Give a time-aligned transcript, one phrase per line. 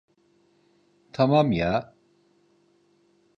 [1.13, 1.93] Tamam ya!